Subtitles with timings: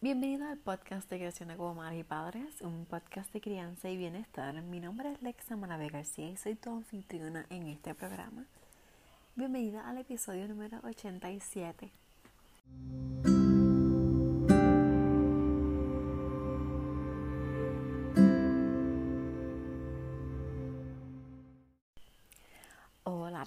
[0.00, 3.96] Bienvenido al podcast de Creación de como Madres y Padres, un podcast de crianza y
[3.96, 4.54] bienestar.
[4.62, 8.44] Mi nombre es Lexa Manave García y soy tu anfitriona en este programa.
[9.34, 11.90] Bienvenida al episodio número 87.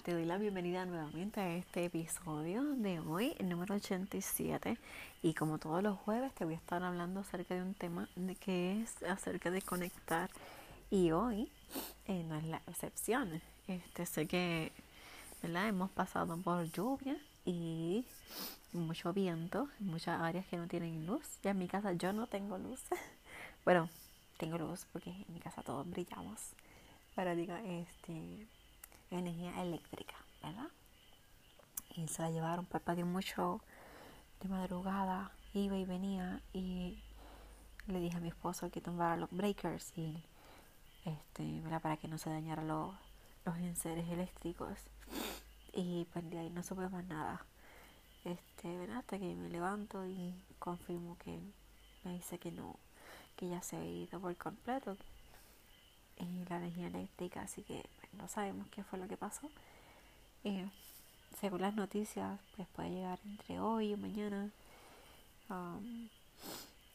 [0.02, 4.76] Te doy la bienvenida nuevamente a este episodio de hoy, el número 87.
[5.22, 8.34] Y como todos los jueves, te voy a estar hablando acerca de un tema de
[8.34, 10.28] que es acerca de conectar.
[10.90, 11.48] Y hoy
[12.06, 13.40] eh, no es la excepción.
[13.68, 14.72] Este, sé que
[15.40, 15.68] ¿verdad?
[15.68, 18.04] hemos pasado por lluvia y
[18.72, 21.38] mucho viento en muchas áreas que no tienen luz.
[21.44, 22.80] Ya en mi casa yo no tengo luz.
[23.64, 23.88] bueno,
[24.36, 26.40] tengo luz porque en mi casa todos brillamos.
[27.14, 28.48] Pero digo, este
[29.18, 30.68] energía eléctrica, ¿verdad?
[31.96, 33.60] Y se la llevaron para mucho
[34.40, 37.02] de madrugada, iba y venía y
[37.86, 40.22] le dije a mi esposo que tumbara los breakers y
[41.04, 41.82] este, ¿verdad?
[41.82, 42.94] para que no se dañaran los,
[43.44, 44.78] los enseres eléctricos.
[45.72, 47.44] Y pues de ahí no supe más nada.
[48.24, 48.98] Este, ¿verdad?
[48.98, 51.40] Hasta que me levanto y confirmo que
[52.04, 52.76] me dice que no,
[53.36, 54.96] que ya se ha ido por completo.
[56.18, 59.50] Y la energía eléctrica, así que no sabemos qué fue lo que pasó.
[60.44, 60.68] Eh,
[61.40, 64.50] según las noticias, pues puede llegar entre hoy y mañana.
[65.48, 66.08] Um,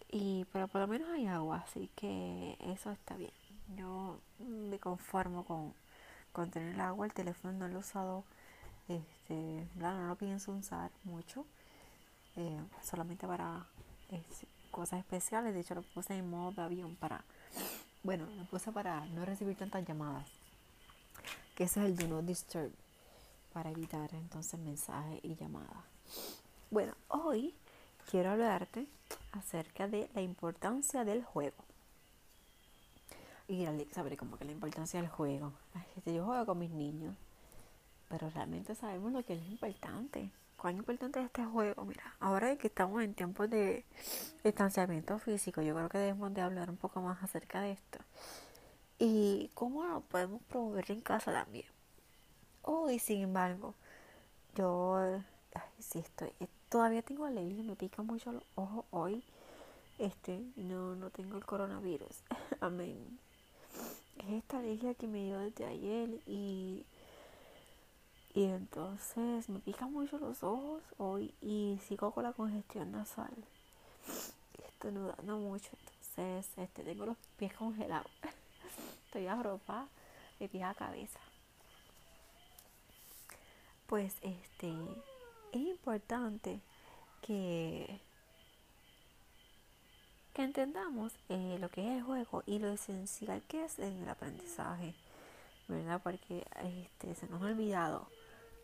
[0.09, 3.31] y pero por lo menos hay agua, así que eso está bien.
[3.75, 5.73] Yo me conformo con,
[6.31, 7.05] con tener el agua.
[7.05, 8.23] El teléfono no lo he usado,
[8.87, 11.45] este, no lo pienso usar mucho.
[12.37, 13.65] Eh, solamente para
[14.71, 15.53] cosas especiales.
[15.53, 17.23] De hecho, lo puse en modo de avión para,
[18.07, 20.25] bueno, lo puse para no recibir tantas llamadas
[21.55, 22.71] que ese es el do not disturb
[23.51, 25.83] para evitar entonces mensajes y llamadas.
[26.71, 27.53] Bueno, hoy
[28.09, 28.87] quiero hablarte
[29.33, 31.57] acerca de la importancia del juego.
[33.49, 35.51] Y sabré como que la importancia del juego.
[36.05, 37.13] Yo juego con mis niños,
[38.07, 40.31] pero realmente sabemos lo que es importante.
[40.57, 41.85] ¿Cuán importante es este juego?
[41.85, 43.85] Mira, ahora que estamos en tiempos de
[44.43, 47.99] distanciamiento físico, yo creo que debemos de hablar un poco más acerca de esto
[48.99, 51.67] y cómo podemos promover en casa también.
[52.63, 53.75] Oh, y sin embargo,
[54.55, 55.21] yo
[55.53, 59.23] ay, sí estoy, eh, todavía tengo alergia, me pica mucho los ojos hoy.
[59.99, 62.23] Este, no, no tengo el coronavirus.
[62.61, 63.19] Amén.
[64.17, 66.85] Es esta alergia que me dio desde ayer y
[68.37, 73.33] y entonces me pica mucho los ojos hoy y sigo con la congestión nasal.
[74.63, 78.11] Estoy nudando mucho, entonces este tengo los pies congelados.
[79.05, 79.87] estoy ropa
[80.39, 81.19] de pie a cabeza.
[83.87, 84.71] Pues este
[85.51, 86.59] es importante
[87.23, 87.99] que,
[90.35, 94.09] que entendamos eh, lo que es el juego y lo esencial que es en el
[94.09, 94.93] aprendizaje,
[95.67, 95.99] ¿verdad?
[96.03, 98.07] Porque este, se nos ha olvidado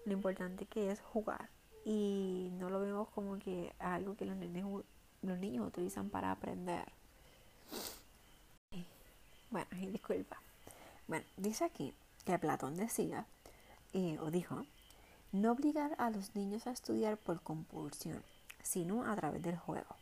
[0.05, 1.49] lo importante que es jugar
[1.85, 4.37] y no lo vemos como que algo que los,
[5.21, 6.91] los niños utilizan para aprender.
[9.49, 10.41] Bueno, disculpa.
[11.07, 11.93] Bueno, dice aquí
[12.25, 13.25] que Platón decía,
[13.93, 14.65] eh, o dijo,
[15.31, 18.23] no obligar a los niños a estudiar por compulsión,
[18.61, 19.95] sino a través del juego.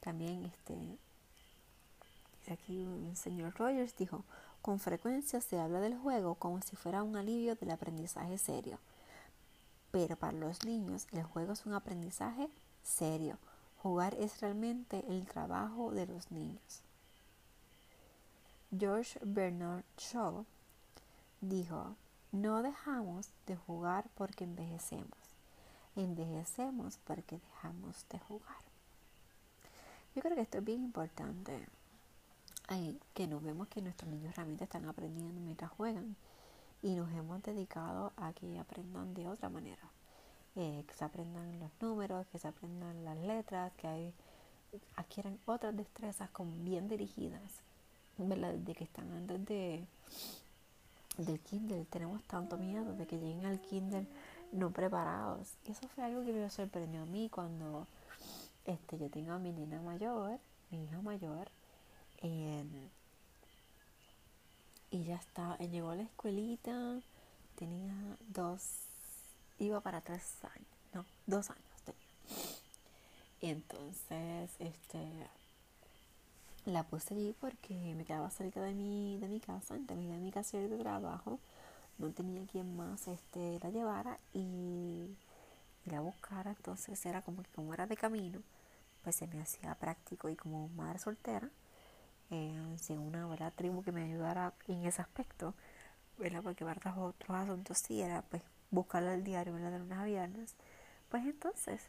[0.00, 0.74] También este,
[2.38, 4.24] dice aquí un señor Rogers dijo,
[4.66, 8.80] con frecuencia se habla del juego como si fuera un alivio del aprendizaje serio.
[9.92, 12.48] Pero para los niños el juego es un aprendizaje
[12.82, 13.38] serio.
[13.80, 16.82] Jugar es realmente el trabajo de los niños.
[18.76, 20.44] George Bernard Shaw
[21.40, 21.94] dijo,
[22.32, 25.16] no dejamos de jugar porque envejecemos,
[25.94, 28.64] envejecemos porque dejamos de jugar.
[30.16, 31.68] Yo creo que esto es bien importante,
[33.14, 36.16] que nos vemos que nuestros niños realmente están aprendiendo mientras juegan.
[36.82, 39.90] Y nos hemos dedicado a que aprendan de otra manera,
[40.56, 44.14] eh, que se aprendan los números, que se aprendan las letras, que hay,
[44.96, 47.60] adquieran otras destrezas como bien dirigidas
[48.18, 49.84] desde que están antes de
[51.18, 54.06] del Kindle tenemos tanto miedo de que lleguen al Kindle
[54.52, 55.54] no preparados.
[55.66, 57.86] Y eso fue algo que me sorprendió a mí cuando
[58.66, 60.38] este yo tengo a mi niña mayor
[60.70, 61.48] mi hija mayor
[64.90, 67.00] y ya está llegó a la escuelita
[67.56, 67.94] tenía
[68.28, 68.62] dos
[69.58, 72.06] iba para tres años no dos años tenía
[73.40, 75.28] y entonces este
[76.66, 80.58] la puse allí porque me quedaba cerca de mi, de mi casa, de mi casa
[80.58, 81.38] de trabajo.
[81.98, 85.16] No tenía quien más este, la llevara y,
[85.84, 86.50] la buscara.
[86.50, 88.42] Entonces era como que como era de camino,
[89.04, 91.48] pues se me hacía práctico y como madre soltera,
[92.30, 93.52] eh, sin una ¿verdad?
[93.54, 95.54] tribu que me ayudara en ese aspecto,
[96.18, 96.42] ¿verdad?
[96.42, 99.72] porque para otros asuntos sí era pues buscarla al diario ¿verdad?
[99.72, 100.54] de lunes a viernes,
[101.08, 101.82] pues entonces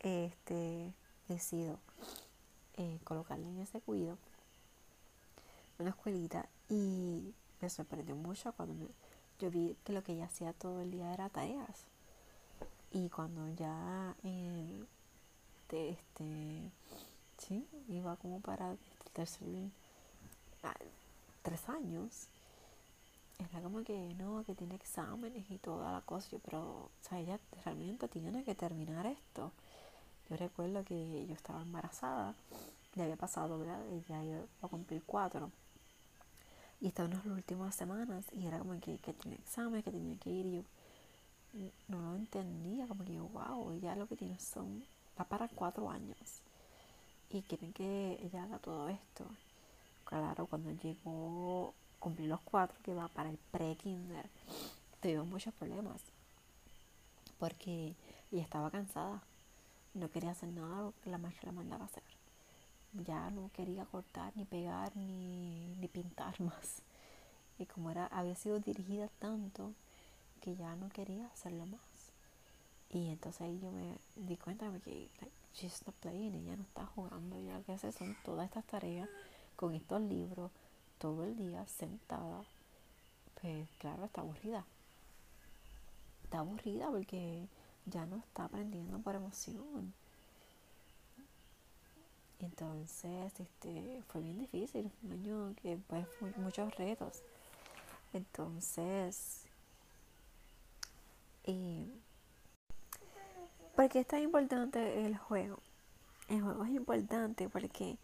[0.00, 0.92] este
[1.28, 1.78] decido
[2.76, 4.18] eh, colocarle en ese cuido
[5.78, 8.88] una escuelita y me sorprendió mucho cuando
[9.38, 11.86] yo vi que lo que ella hacía todo el día era tareas
[12.92, 14.84] y cuando ya eh,
[15.70, 16.70] este
[17.38, 18.76] sí iba como para
[19.14, 19.48] tercer
[20.62, 20.74] ah,
[21.42, 22.28] tres años.
[23.38, 26.36] Era como que no que tiene exámenes y toda la cosa.
[26.44, 29.52] Pero o sea ella realmente tiene que terminar esto.
[30.28, 32.34] Yo recuerdo que yo estaba embarazada.
[32.94, 35.50] Le había pasado verdad ella iba a cumplir cuatro.
[36.80, 40.18] Y estaba en las últimas semanas y era como que, que tenía exámenes que tenía
[40.18, 40.46] que ir.
[40.46, 44.84] Y yo no lo entendía, como que wow, ella lo que tiene son,
[45.18, 46.42] va para cuatro años
[47.30, 49.24] y quieren que ella haga todo esto.
[50.04, 54.28] Claro, cuando llegó, cumplí los cuatro, que va para el pre-kinder,
[55.00, 56.00] tuvimos muchos problemas
[57.38, 57.94] porque
[58.32, 59.22] ella estaba cansada,
[59.92, 62.02] no quería hacer nada lo que la maestra la mandaba hacer.
[63.06, 66.82] Ya no quería cortar, ni pegar, ni, ni pintar más.
[67.58, 69.72] Y como era, había sido dirigida tanto,
[70.40, 71.80] que ya no quería hacerlo más.
[72.90, 75.08] Y entonces ahí yo me di cuenta de que
[75.54, 79.08] she's not playing, ella no está jugando, ya que hace son todas estas tareas
[79.56, 80.50] con estos libros
[80.98, 82.44] todo el día sentada.
[83.40, 84.64] Pues claro, está aburrida.
[86.24, 87.46] Está aburrida porque
[87.86, 89.92] ya no está aprendiendo por emoción.
[92.40, 96.06] Entonces, este, fue bien difícil, un año que pues
[96.36, 97.22] muchos retos.
[98.12, 99.44] Entonces,
[101.46, 101.86] y
[103.74, 105.58] ¿Por qué es tan importante el juego?
[106.28, 107.96] El juego es importante porque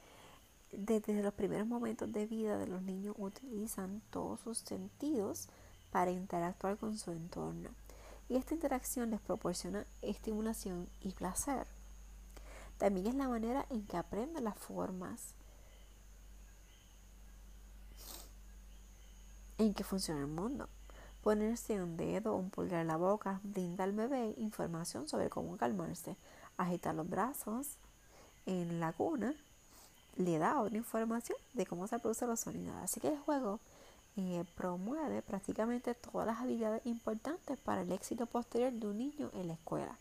[0.73, 5.49] desde los primeros momentos de vida de los niños utilizan todos sus sentidos
[5.93, 7.71] para interactuar con su entorno.
[8.29, 11.67] Y esta interacción les proporciona estimulación y placer.
[12.79, 15.35] También es la manera en que aprenden las formas
[19.59, 20.69] en que funciona el mundo.
[21.23, 25.57] Ponerse un dedo o un pulgar en la boca brinda al bebé información sobre cómo
[25.57, 26.17] calmarse.
[26.57, 27.77] Agitar los brazos
[28.47, 29.35] en la cuna
[30.17, 32.75] le da otra información de cómo se producen los sonidos.
[32.83, 33.61] Así que el juego
[34.17, 39.49] eh, promueve prácticamente todas las habilidades importantes para el éxito posterior de un niño en
[39.49, 39.97] la escuela.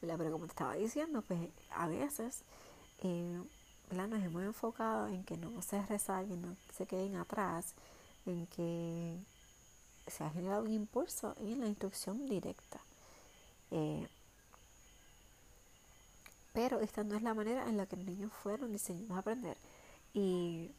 [0.00, 1.40] Pero como te estaba diciendo, pues
[1.70, 2.42] a veces
[3.02, 3.42] eh,
[3.90, 7.74] nos hemos enfocado en que no se rezaguen, no se queden atrás,
[8.26, 9.18] en que
[10.06, 12.80] se ha generado un impulso en la instrucción directa.
[13.70, 14.06] Eh,
[16.52, 19.56] pero esta no es la manera en la que los niños fueron diseñados a aprender.
[20.12, 20.70] Y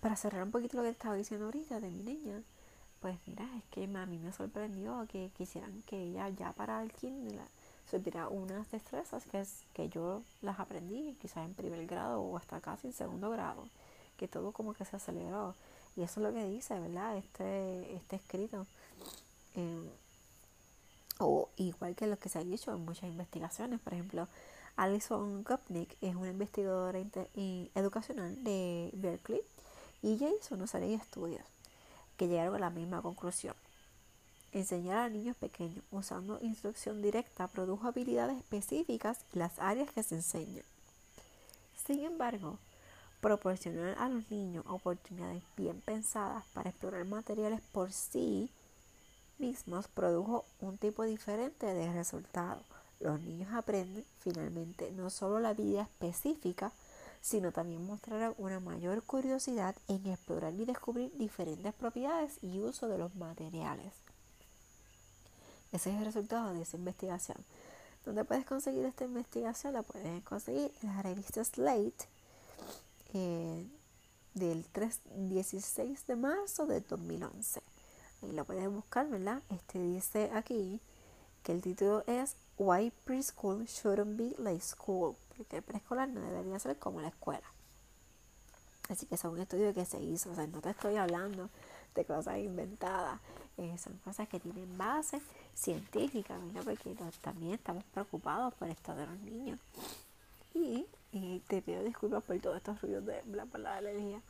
[0.00, 2.42] para cerrar un poquito lo que estaba diciendo ahorita de mi niña,
[3.00, 6.92] pues mira, es que a mí me sorprendió que quisieran que ella ya para el
[6.92, 7.40] kinder
[7.90, 12.60] supiera unas destrezas que, es, que yo las aprendí quizás en primer grado o hasta
[12.60, 13.66] casi en segundo grado,
[14.16, 15.54] que todo como que se aceleró.
[15.96, 17.16] Y eso es lo que dice, ¿verdad?
[17.16, 18.66] Este, este escrito.
[19.56, 19.90] Eh,
[21.18, 23.80] o igual que lo que se ha dicho en muchas investigaciones.
[23.80, 24.26] Por ejemplo,
[24.76, 27.00] Alison Gopnik es una investigadora
[27.74, 29.42] educacional de Berkeley
[30.02, 31.44] y ella hizo una serie estudios
[32.16, 33.54] que llegaron a la misma conclusión.
[34.52, 40.16] Enseñar a niños pequeños usando instrucción directa produjo habilidades específicas en las áreas que se
[40.16, 40.64] enseñan.
[41.86, 42.58] Sin embargo,
[43.20, 48.50] proporcionar a los niños oportunidades bien pensadas para explorar materiales por sí
[49.38, 52.62] mismos produjo un tipo diferente de resultado.
[53.00, 56.72] Los niños aprenden finalmente no solo la vida específica,
[57.22, 62.98] sino también mostrarán una mayor curiosidad en explorar y descubrir diferentes propiedades y uso de
[62.98, 63.92] los materiales.
[65.72, 67.38] Ese es el resultado de esa investigación.
[68.04, 69.74] ¿Dónde puedes conseguir esta investigación?
[69.74, 72.08] La puedes conseguir en la revista Slate
[73.14, 73.66] eh,
[74.34, 77.62] del 3, 16 de marzo de 2011.
[78.22, 79.42] Ahí lo puedes buscar, ¿verdad?
[79.48, 80.80] Este dice aquí
[81.42, 85.16] que el título es Why Preschool Shouldn't Be Like School.
[85.36, 87.46] Porque el preescolar no debería ser como la escuela.
[88.88, 90.30] Así que es un estudio que se hizo.
[90.30, 91.48] O sea, no te estoy hablando
[91.94, 93.20] de cosas inventadas.
[93.56, 95.20] Eh, son cosas que tienen base
[95.54, 96.62] científica, ¿verdad?
[96.64, 99.58] Porque también estamos preocupados por esto de los niños.
[100.54, 104.20] Y y te pido disculpas por todos estos ruidos de la palabra alergia.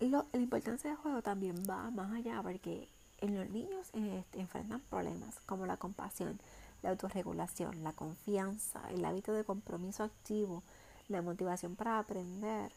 [0.00, 2.88] Lo, la importancia del juego también va más allá porque
[3.20, 6.38] en los niños este, enfrentan problemas como la compasión,
[6.82, 10.62] la autorregulación, la confianza, el hábito de compromiso activo,
[11.08, 12.72] la motivación para aprender.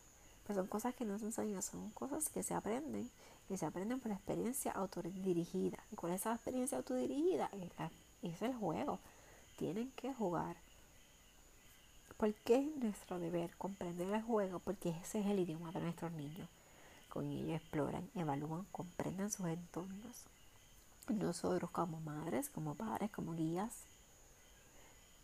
[0.45, 3.09] Pues son cosas que no se enseñan, son cosas que se aprenden
[3.49, 5.77] y se aprenden por experiencia autodirigida.
[5.91, 7.49] ¿Y cuál es esa experiencia autodirigida?
[8.23, 8.99] Es, el juego.
[9.57, 10.55] Tienen que jugar.
[12.21, 14.59] ¿Por qué es nuestro deber comprender el juego?
[14.59, 16.47] Porque ese es el idioma de nuestros niños.
[17.09, 20.25] Con ellos exploran, evalúan, comprenden sus entornos.
[21.07, 23.73] Nosotros como madres, como padres, como guías,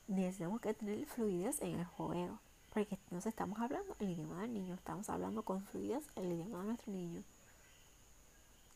[0.07, 2.39] necesitamos que tener fluidez en el juego.
[2.73, 6.65] Porque nos estamos hablando el idioma del niño, estamos hablando con fluidez el idioma de
[6.65, 7.23] nuestro niño.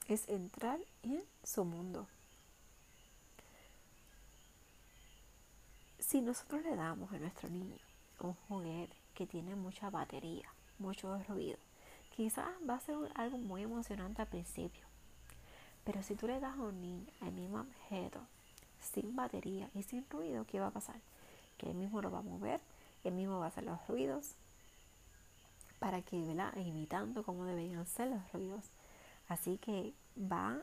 [0.07, 2.05] Es entrar en su mundo.
[5.97, 7.77] Si nosotros le damos a nuestro niño
[8.27, 10.47] un juguete que tiene mucha batería,
[10.79, 11.57] mucho ruido,
[12.15, 14.85] quizás va a ser algo muy emocionante al principio.
[15.83, 18.19] Pero si tú le das a un niño el mismo objeto,
[18.79, 20.99] sin batería y sin ruido, ¿qué va a pasar?
[21.57, 22.59] Que él mismo lo va a mover,
[23.03, 24.35] él mismo va a hacer los ruidos
[25.79, 26.55] para que, ¿verdad?
[26.57, 28.65] Imitando cómo deberían ser los ruidos.
[29.27, 30.61] Así que va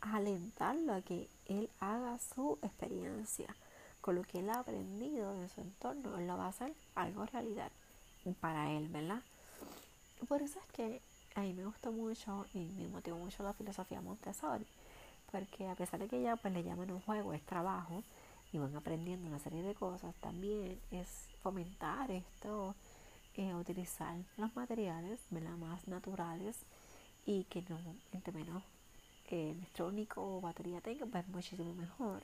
[0.00, 3.54] a alentarlo a que él haga su experiencia
[4.02, 7.24] con lo que él ha aprendido en su entorno, él lo va a hacer algo
[7.24, 7.70] realidad
[8.40, 9.22] para él, ¿verdad?
[10.28, 11.00] Por eso es que
[11.34, 14.66] a mí me gustó mucho y me motivó mucho la filosofía Montessori,
[15.30, 18.02] porque a pesar de que ya pues le llaman un juego, es trabajo
[18.52, 21.08] y van aprendiendo una serie de cosas, también es
[21.42, 22.74] fomentar esto,
[23.36, 25.56] eh, utilizar los materiales ¿verdad?
[25.56, 26.58] más naturales
[27.24, 27.78] y que no,
[28.12, 28.62] entre menos
[29.30, 32.20] eh, electrónico o batería tenga, pues muchísimo mejor.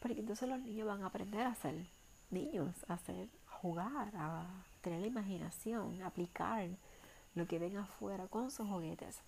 [0.00, 1.86] Porque entonces los niños van a aprender a ser
[2.30, 4.46] niños, a hacer, jugar, a
[4.80, 6.68] tener la imaginación, a aplicar
[7.34, 9.20] lo que ven afuera con sus juguetes.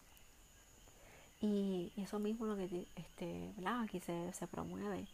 [1.41, 5.07] Y eso mismo lo que este, aquí se, se promueve,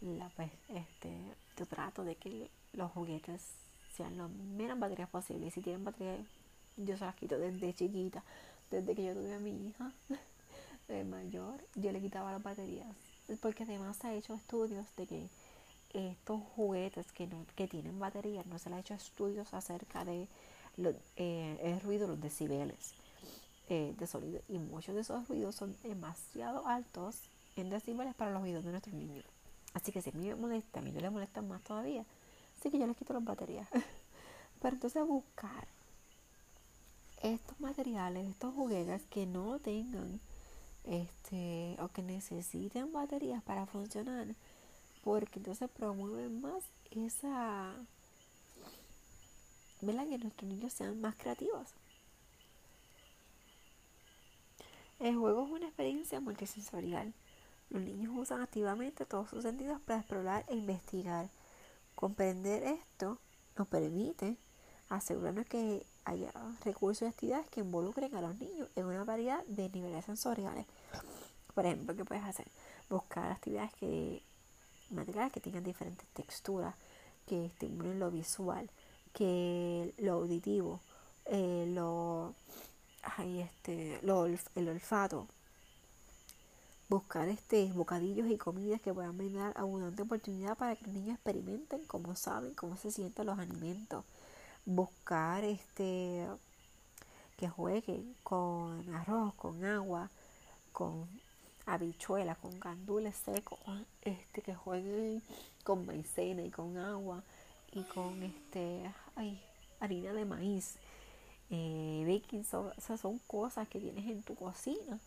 [0.00, 1.16] la, pues, este,
[1.56, 3.42] tu trato de que los juguetes
[3.96, 5.46] sean lo menos baterías posible.
[5.46, 6.20] Y si tienen baterías,
[6.76, 8.22] yo se las quito desde chiquita,
[8.70, 9.92] desde que yo tuve a mi hija
[11.06, 15.28] mayor, yo le quitaba las baterías porque además se ha hecho estudios de que
[15.92, 20.28] estos juguetes que, no, que tienen baterías, no se le ha hecho estudios acerca de
[21.16, 22.94] eh, el ruido, los decibeles
[23.68, 24.40] eh, de sonido.
[24.48, 27.16] Y muchos de esos ruidos son demasiado altos
[27.56, 29.24] en decibeles para los oídos de nuestros niños.
[29.74, 32.04] Así que si a mí me molesta, a mí no les molestan más todavía.
[32.58, 33.68] Así que yo les quito las baterías.
[34.60, 35.68] Pero entonces buscar
[37.22, 40.20] estos materiales, estos juguetes que no tengan
[40.84, 44.34] este, o que necesiten baterías para funcionar,
[45.02, 47.74] porque entonces promueven más esa,
[49.80, 50.08] ¿verdad?
[50.08, 51.74] Que nuestros niños sean más creativos.
[54.98, 57.14] El juego es una experiencia multisensorial.
[57.70, 61.30] Los niños usan activamente todos sus sentidos para explorar e investigar.
[61.94, 63.18] Comprender esto
[63.56, 64.36] nos permite
[64.88, 66.32] asegurarnos que haya
[66.64, 70.66] recursos y actividades que involucren a los niños en una variedad de niveles sensoriales.
[71.54, 72.46] Por ejemplo, ¿qué puedes hacer?
[72.88, 74.22] Buscar actividades que
[74.90, 76.74] materiales que tengan diferentes texturas,
[77.26, 78.70] que estimulen lo visual,
[79.12, 80.80] que lo auditivo,
[81.26, 82.34] eh, lo,
[83.18, 84.00] este,
[84.54, 85.28] el olfato.
[86.88, 91.84] Buscar este, bocadillos y comidas que puedan brindar abundante oportunidad para que los niños experimenten
[91.86, 94.04] cómo saben, cómo se sienten los alimentos
[94.68, 96.26] buscar este
[97.38, 100.10] que jueguen con arroz, con agua,
[100.72, 101.08] con
[101.64, 103.58] habichuelas, con gandules secos,
[104.02, 105.22] este que jueguen
[105.64, 107.22] con maicena y con agua
[107.72, 109.40] y con este ay,
[109.80, 110.76] harina de maíz,
[111.48, 114.98] eh, baking soda, esas son cosas que tienes en tu cocina,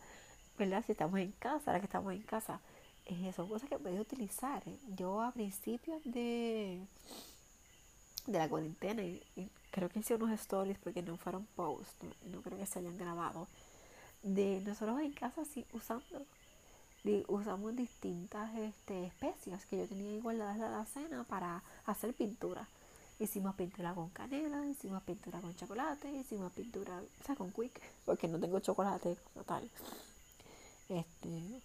[0.58, 0.82] ¿verdad?
[0.84, 2.60] Si estamos en casa, ahora que estamos en casa,
[3.06, 4.64] eh, son cosas que puedes utilizar.
[4.96, 6.80] Yo a principios de
[8.26, 9.22] de la cuarentena y,
[9.70, 13.48] creo que hice unos stories porque no fueron posts, no, creo que se hayan grabado,
[14.22, 16.26] de nosotros en casa sí usando,
[17.28, 22.68] usamos distintas este, especias que yo tenía igualadas de la cena para hacer pintura.
[23.18, 28.28] Hicimos pintura con canela, hicimos pintura con chocolate, hicimos pintura, o sea, con quick, porque
[28.28, 29.70] no tengo chocolate total.
[30.88, 31.62] Este,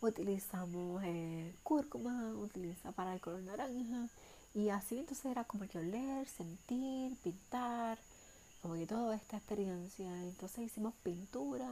[0.00, 4.08] utilizamos eh, cúrcuma, utiliza para el color naranja,
[4.54, 7.98] y así entonces era como que oler, sentir, pintar,
[8.62, 10.06] como que toda esta experiencia.
[10.24, 11.68] Entonces hicimos pintura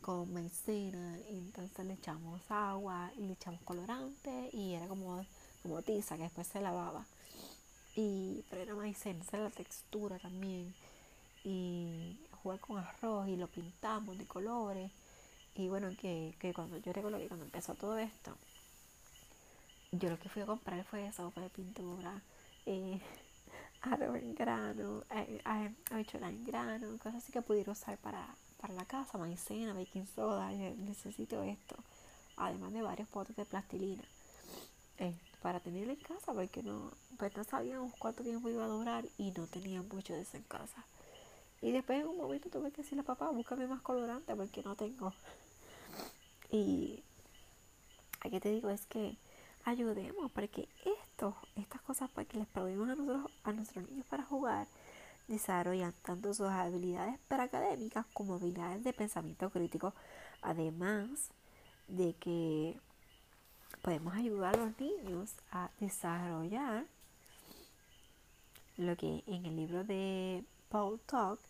[0.00, 5.24] con maicena, y entonces le echamos agua y le echamos colorante y era como,
[5.62, 7.04] como tiza que después se lavaba.
[7.96, 10.74] Y, pero era maicena, esa era la textura también.
[11.44, 14.92] Y jugué con arroz y lo pintamos de colores.
[15.54, 18.36] Y bueno, que, que cuando yo recuerdo que cuando empezó todo esto,
[19.98, 22.22] yo lo que fui a comprar fue sopa de pintura,
[22.66, 23.00] eh,
[23.84, 25.40] en grano, eh,
[25.90, 28.26] habichuelas en grano, cosas así que pudiera usar para,
[28.60, 31.76] para la casa, maicena, baking soda, necesito esto,
[32.36, 34.04] además de varios potes de plastilina.
[34.98, 39.04] Eh, para tener en casa porque no, pues no sabíamos cuánto tiempo iba a durar
[39.18, 40.84] y no tenía mucho de eso en casa.
[41.62, 44.74] Y después en un momento tuve que decirle a papá, búscame más colorante porque no
[44.74, 45.12] tengo.
[46.48, 47.02] Y
[48.20, 49.16] aquí te digo es que
[49.66, 50.68] ayudemos porque
[51.02, 54.66] esto, estas cosas pues, que les proveemos a nosotros, a nuestros niños para jugar,
[55.28, 59.92] desarrollan tanto sus habilidades para académicas como habilidades de pensamiento crítico,
[60.40, 61.30] además
[61.88, 62.78] de que
[63.82, 66.86] podemos ayudar a los niños a desarrollar
[68.76, 71.40] lo que en el libro de Paul Talk,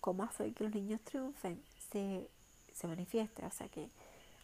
[0.00, 2.30] cómo hacer que los niños triunfen, se,
[2.72, 3.44] se manifieste.
[3.44, 3.90] O sea que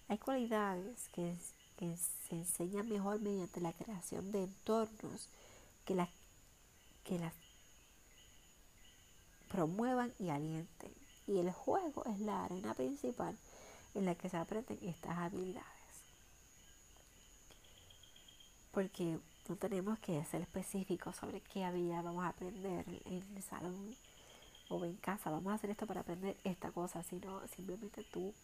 [0.09, 1.35] hay cualidades que,
[1.79, 5.29] se enseñan mejor mediante la creación de entornos
[5.85, 6.09] que las,
[7.05, 7.33] que las
[9.49, 10.93] promuevan y alienten.
[11.27, 13.37] Y el juego es la arena principal
[13.95, 15.75] en la que se aprenden estas habilidades
[18.75, 23.95] porque no tenemos que ser específicos sobre qué habilidad vamos a aprender en el salón
[24.69, 25.31] o en casa.
[25.31, 28.35] Vamos a hacer esto para aprender esta cosa, sino simplemente tú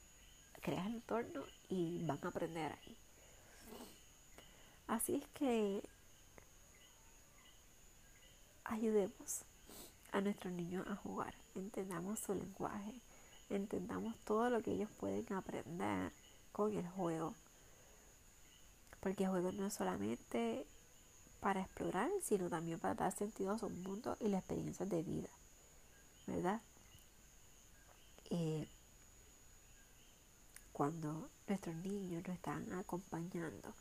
[0.63, 2.97] creas el entorno y van a aprender ahí.
[4.91, 5.85] Así es que
[8.65, 9.45] ayudemos
[10.11, 13.01] a nuestros niños a jugar, entendamos su lenguaje,
[13.51, 16.11] entendamos todo lo que ellos pueden aprender
[16.51, 17.37] con el juego.
[18.99, 20.67] Porque el juego no es solamente
[21.39, 25.31] para explorar, sino también para dar sentido a su mundo y las experiencias de vida,
[26.27, 26.61] ¿verdad?
[28.31, 28.67] Eh,
[30.73, 33.73] cuando nuestros niños nos están acompañando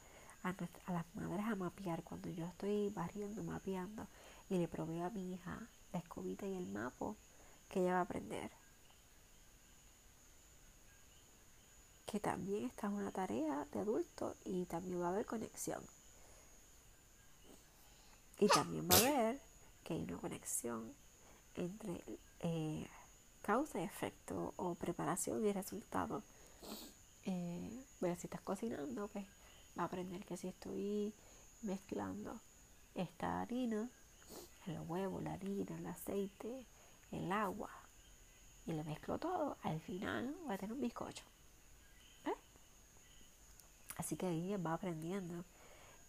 [0.44, 0.56] a,
[0.92, 4.08] las madres a mapear, cuando yo estoy barriendo, mapeando,
[4.50, 7.16] y le proveo a mi hija la escobita y el mapa,
[7.70, 8.52] que ella va a aprender.
[12.12, 15.80] que también está en una tarea de adulto y también va a haber conexión.
[18.40, 19.42] Y también va a haber
[19.84, 20.92] que hay una conexión
[21.54, 22.04] entre
[22.40, 22.88] eh,
[23.44, 26.24] causa y efecto o preparación y resultado.
[27.26, 29.28] Eh, si estás cocinando, pues
[29.80, 31.14] va a aprender que si estoy
[31.62, 32.38] mezclando
[32.96, 33.90] esta harina,
[34.68, 36.66] el huevo, la harina, el aceite,
[37.12, 37.72] el agua,
[38.66, 41.24] y le mezclo todo, al final va a tener un bizcocho.
[43.96, 45.44] Así que ahí va aprendiendo.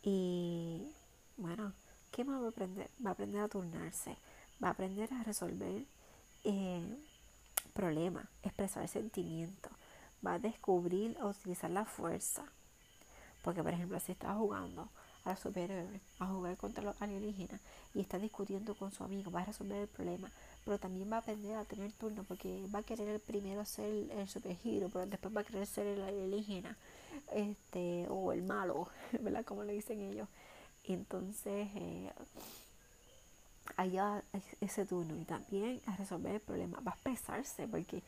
[0.03, 0.83] Y
[1.37, 1.73] bueno,
[2.11, 2.91] ¿qué más va a aprender?
[3.05, 4.17] Va a aprender a turnarse,
[4.63, 5.85] va a aprender a resolver
[6.45, 6.99] eh,
[7.73, 9.73] problemas, expresar sentimientos,
[10.25, 12.45] va a descubrir o utilizar la fuerza.
[13.43, 14.89] Porque, por ejemplo, si está jugando
[15.25, 17.61] a los superhéroes, a jugar contra los alienígenas
[17.95, 20.31] y está discutiendo con su amigo, va a resolver el problema,
[20.65, 23.87] pero también va a aprender a tener turno porque va a querer el primero ser
[23.87, 26.77] el, el superhero, pero después va a querer ser el alienígena
[27.33, 28.89] este, o el malo,
[29.21, 29.45] ¿verdad?
[29.45, 30.29] Como le dicen ellos.
[30.85, 32.13] Entonces, eh,
[33.77, 34.23] allá
[34.61, 36.81] ese turno y también a resolver el problema.
[36.81, 38.03] Va a expresarse porque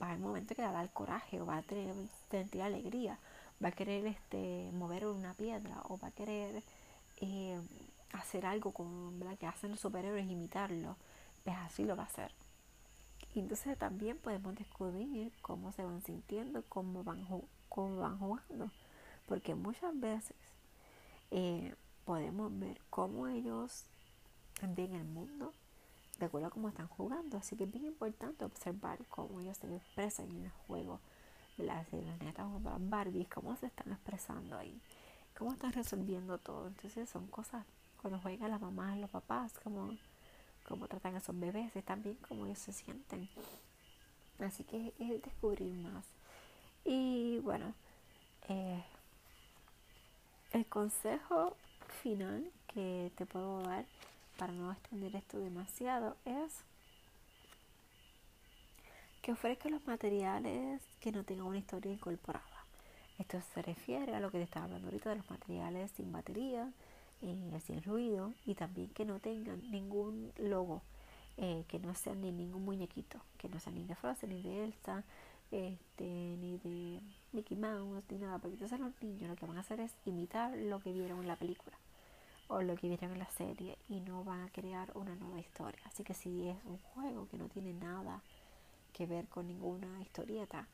[0.00, 1.94] va haber momento que va a dar coraje o va a tener,
[2.30, 3.18] sentir alegría.
[3.62, 6.62] Va a querer este, mover una piedra o va a querer
[7.20, 7.60] eh,
[8.12, 9.38] hacer algo con ¿verdad?
[9.38, 10.96] que hacen los superhéroes, imitarlo.
[11.44, 12.32] Pues así lo va a hacer.
[13.34, 17.26] Y entonces también podemos descubrir cómo se van sintiendo, cómo van
[17.68, 18.70] cómo van jugando.
[19.26, 20.36] Porque muchas veces
[21.30, 23.84] eh, podemos ver cómo ellos
[24.62, 25.54] ven el mundo
[26.18, 27.38] de acuerdo a cómo están jugando.
[27.38, 31.00] Así que es bien importante observar cómo ellos se expresan en el juego.
[31.62, 34.80] Las netas o las Barbies, cómo se están expresando ahí,
[35.36, 36.68] cómo están resolviendo todo.
[36.68, 37.64] Entonces son cosas,
[38.00, 39.96] cuando juegan las mamás y los papás, cómo,
[40.66, 43.28] cómo tratan a esos bebés y también cómo ellos se sienten.
[44.38, 46.06] Así que es descubrir más.
[46.84, 47.74] Y bueno,
[48.48, 48.82] eh,
[50.52, 51.56] el consejo
[52.02, 53.84] final que te puedo dar
[54.38, 56.64] para no extender esto demasiado es
[59.22, 62.46] que ofrezca los materiales que no tengan una historia incorporada.
[63.18, 66.70] Esto se refiere a lo que te estaba hablando ahorita de los materiales sin batería,
[67.20, 70.82] eh, sin ruido y también que no tengan ningún logo,
[71.36, 74.64] eh, que no sean ni ningún muñequito, que no sean ni de Frozen ni de
[74.64, 75.04] Elsa,
[75.50, 77.00] este, ni de
[77.32, 80.56] Mickey Mouse, ni nada, porque entonces los niños lo que van a hacer es imitar
[80.56, 81.76] lo que vieron en la película
[82.48, 85.80] o lo que vieron en la serie y no van a crear una nueva historia.
[85.84, 88.22] Así que si es un juego que no tiene nada
[88.90, 90.68] que ver con ninguna historieta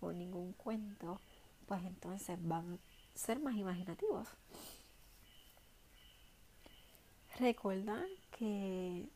[0.00, 1.20] o ningún cuento,
[1.66, 4.28] pues entonces van a ser más imaginativos.
[7.38, 8.00] Recuerda
[8.30, 9.08] que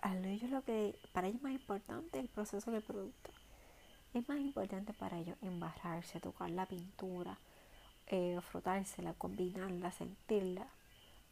[0.00, 3.30] a ellos lo que para ellos es más importante el proceso del producto.
[4.14, 7.38] Es más importante para ellos embarrarse, tocar la pintura,
[8.06, 10.66] eh, frotársela, combinarla, sentirla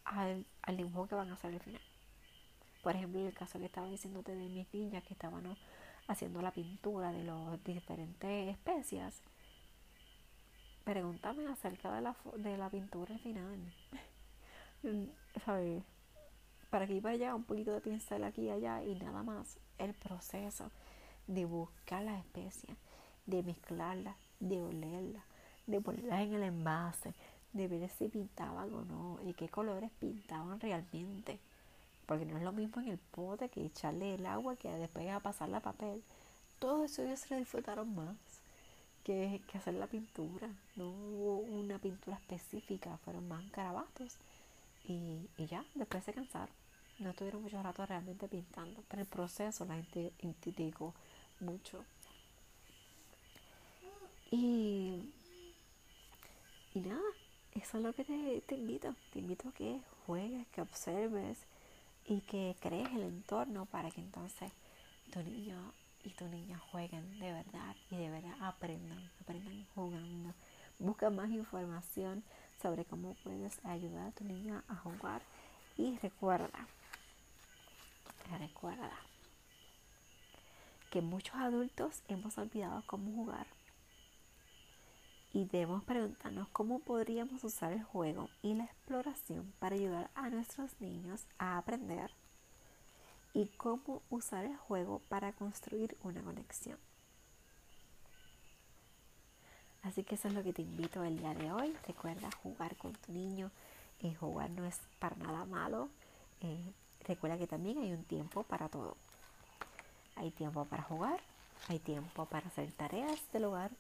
[0.05, 1.83] al, al dibujo que van a hacer al final.
[2.83, 5.47] Por ejemplo, el caso que estaba diciéndote de mis niñas que estaban
[6.11, 9.23] haciendo la pintura de las diferentes especias.
[10.83, 13.73] Pregúntame acerca de la, de la pintura al final.
[15.45, 15.85] ¿Sabes?
[16.69, 19.57] Para que iba allá un poquito de pincel aquí y allá y nada más.
[19.79, 20.71] El proceso
[21.29, 22.77] de buscar las especias,
[23.27, 25.23] de mezclarlas, de olerlas,
[25.67, 27.15] de ponerlas en el envase,
[27.53, 31.39] de ver si pintaban o no y qué colores pintaban realmente
[32.11, 35.21] porque no es lo mismo en el pote que echarle el agua que después a
[35.21, 36.03] pasarle a papel.
[36.59, 38.17] Todo eso ellos se lo disfrutaron más
[39.05, 40.49] que, que hacer la pintura.
[40.75, 44.17] No hubo una pintura específica, fueron más carabatos.
[44.89, 46.53] Y, y ya, después se cansaron.
[46.99, 50.93] No estuvieron mucho rato realmente pintando, pero el proceso la gente indicó
[51.39, 51.85] mucho.
[54.33, 55.13] Y,
[56.75, 57.01] y nada,
[57.53, 58.97] eso es lo que te, te invito.
[59.13, 61.47] Te invito a que juegues, que observes,
[62.11, 64.51] y que crees el entorno para que entonces
[65.13, 70.35] tu niño y tu niña jueguen de verdad y de verdad aprendan, aprendan jugando.
[70.81, 72.25] Busca más información
[72.61, 75.23] sobre cómo puedes ayudar a tu niña a jugar
[75.77, 76.67] y recuerda,
[78.41, 78.91] recuerda
[80.91, 83.47] que muchos adultos hemos olvidado cómo jugar
[85.33, 90.81] y debemos preguntarnos cómo podríamos usar el juego y la exploración para ayudar a nuestros
[90.81, 92.11] niños a aprender
[93.33, 96.79] y cómo usar el juego para construir una conexión.
[99.83, 101.75] Así que eso es lo que te invito el día de hoy.
[101.87, 103.51] Recuerda jugar con tu niño.
[104.01, 105.89] Eh, jugar no es para nada malo.
[106.41, 106.73] Eh,
[107.07, 108.97] recuerda que también hay un tiempo para todo.
[110.17, 111.19] Hay tiempo para jugar,
[111.69, 113.71] hay tiempo para hacer tareas del hogar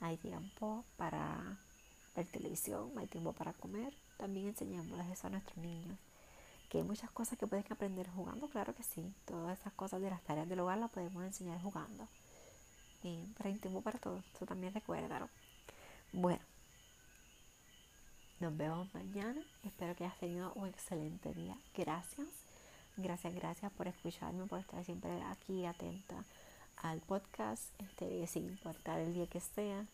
[0.00, 1.58] hay tiempo para
[2.14, 3.94] ver televisión, hay tiempo para comer.
[4.16, 5.98] También enseñémosles eso a nuestros niños.
[6.68, 9.14] Que hay muchas cosas que pueden aprender jugando, claro que sí.
[9.24, 12.08] Todas esas cosas de las tareas del hogar las podemos enseñar jugando.
[13.02, 14.22] pero hay tiempo para todo.
[14.34, 15.28] Eso también recuérdalo.
[16.12, 16.42] Bueno,
[18.40, 19.40] nos vemos mañana.
[19.62, 21.56] Espero que hayas tenido un excelente día.
[21.74, 22.28] Gracias.
[22.96, 26.24] Gracias, gracias por escucharme, por estar siempre aquí atenta
[26.76, 29.86] al podcast, este, sin importar el día que sea.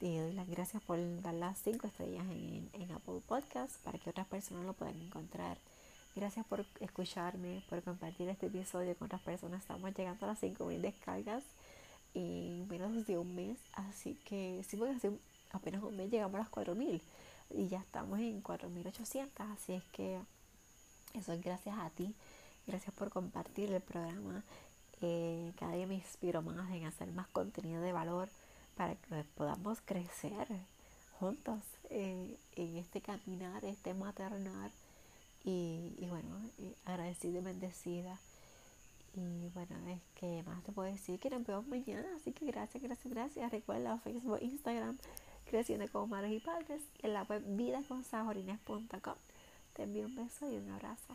[0.00, 4.10] Te doy las gracias por dar las 5 estrellas en, en, Apple Podcast para que
[4.10, 5.58] otras personas lo puedan encontrar.
[6.16, 9.62] Gracias por escucharme, por compartir este episodio con otras personas.
[9.62, 11.42] Estamos llegando a las 5.000 descargas
[12.14, 13.58] en menos de un mes.
[13.72, 15.10] Así que, sí, porque hace
[15.52, 17.00] apenas un mes llegamos a las 4.000
[17.50, 19.28] y ya estamos en 4.800.
[19.52, 20.20] Así es que
[21.14, 22.14] eso es gracias a ti.
[22.66, 24.42] Gracias por compartir el programa
[25.58, 28.28] cada día me inspiro más en hacer más contenido de valor
[28.76, 30.46] para que podamos crecer
[31.18, 34.70] juntos eh, en este caminar, este maternar
[35.44, 38.18] y, bueno, eh, agradecida y bendecida.
[39.14, 42.82] Y bueno, es que más te puedo decir que nos vemos mañana, así que gracias,
[42.82, 43.52] gracias, gracias.
[43.52, 44.98] Recuerda Facebook, Instagram,
[45.44, 49.14] Creciendo como Madres y Padres en la web vidaconsajorines.com.
[49.74, 51.14] Te envío un beso y un abrazo.